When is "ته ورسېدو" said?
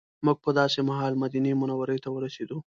2.03-2.57